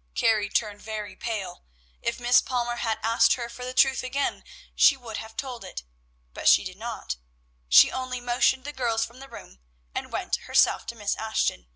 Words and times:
'"Carrie 0.14 0.50
turned 0.50 0.82
very 0.82 1.16
pale. 1.16 1.64
If 2.02 2.20
Miss 2.20 2.42
Palmer 2.42 2.76
had 2.76 2.98
asked 3.02 3.36
her 3.36 3.48
for 3.48 3.64
the 3.64 3.72
truth 3.72 4.02
again, 4.02 4.44
she 4.76 4.98
would 4.98 5.16
have 5.16 5.34
told 5.34 5.64
it, 5.64 5.82
but 6.34 6.46
she 6.46 6.62
did 6.62 6.76
not; 6.76 7.16
she 7.70 7.90
only 7.90 8.20
motioned 8.20 8.64
the 8.66 8.74
girls 8.74 9.06
from 9.06 9.18
the 9.18 9.30
room, 9.30 9.60
and 9.94 10.12
went 10.12 10.36
herself 10.44 10.84
to 10.88 10.94
see 10.94 10.98
Miss 10.98 11.16
Ashton. 11.16 11.68